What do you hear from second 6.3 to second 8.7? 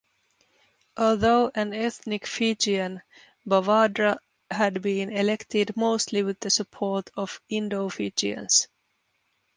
the support of Indo-Fijians.